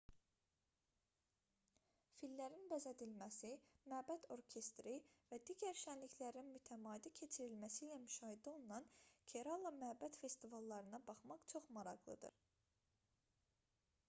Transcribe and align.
fillərin 2.19 2.63
bəzədilməsi 2.69 3.49
məbəd 3.93 4.23
orkestri 4.35 4.93
və 5.33 5.37
digər 5.49 5.77
şənliklərin 5.81 6.49
mütəmadi 6.55 7.11
keçirilməsi 7.19 7.85
ilə 7.89 7.99
müşahidə 8.07 8.53
olunan 8.55 8.87
kerala 9.33 9.73
məbəd 9.83 10.19
festivallarına 10.23 11.03
baxmaq 11.11 11.45
çox 11.55 11.69
maraqlıdır 11.79 12.39